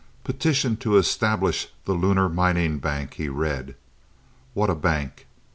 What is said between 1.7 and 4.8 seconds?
the Lunar Mining Bank,'" he read. "What a